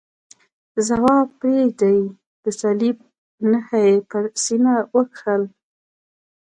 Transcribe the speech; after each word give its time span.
ځواب 0.87 1.25
پرېږدئ، 1.39 1.99
د 2.43 2.45
صلیب 2.61 2.97
نښه 3.51 3.79
یې 3.87 3.95
پر 4.09 4.23
سینه 4.43 4.73
وکښل. 4.95 5.41